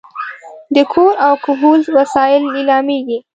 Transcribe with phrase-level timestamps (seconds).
[0.75, 3.17] د کور او کهول وسایل لیلامېږي.